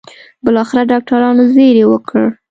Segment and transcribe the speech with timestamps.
[0.43, 2.21] بالاخره ډاکټرانو زېری وکړ.